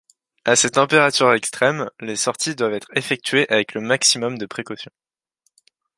[0.45, 4.89] À ces températures extrêmes, les sorties doivent être effectuées avec le maximum de précautions.